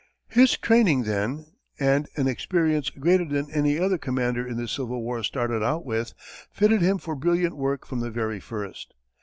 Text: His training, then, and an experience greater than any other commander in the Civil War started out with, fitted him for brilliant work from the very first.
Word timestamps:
His 0.29 0.57
training, 0.57 1.03
then, 1.03 1.45
and 1.79 2.07
an 2.15 2.27
experience 2.27 2.89
greater 2.89 3.23
than 3.25 3.51
any 3.51 3.77
other 3.77 3.99
commander 3.99 4.47
in 4.47 4.57
the 4.57 4.67
Civil 4.67 5.03
War 5.03 5.21
started 5.21 5.61
out 5.61 5.85
with, 5.85 6.15
fitted 6.51 6.81
him 6.81 6.97
for 6.97 7.15
brilliant 7.15 7.55
work 7.55 7.85
from 7.85 7.99
the 7.99 8.09
very 8.09 8.39
first. 8.39 8.95